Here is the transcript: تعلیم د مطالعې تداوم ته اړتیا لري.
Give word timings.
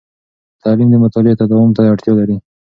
تعلیم 0.61 0.89
د 0.91 0.95
مطالعې 1.03 1.39
تداوم 1.41 1.71
ته 1.77 1.81
اړتیا 1.91 2.13
لري. 2.19 2.37